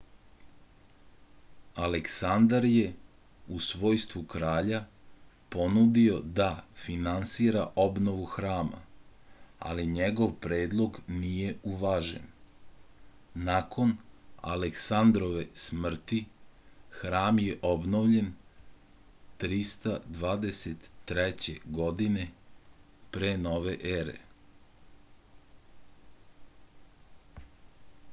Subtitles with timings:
[1.87, 2.85] aleksandar je
[3.55, 4.77] u svojstvu kralja
[5.55, 6.47] ponudio da
[6.83, 8.79] finansira obnovu hrama
[9.71, 12.25] ali njegov predlog nije uvažen
[13.51, 13.93] nakon
[14.55, 16.23] aleksandarove smrti
[17.01, 18.33] hram je obnovljen
[19.45, 21.55] 323.
[21.81, 22.27] godine
[23.19, 23.47] p n
[23.97, 24.15] e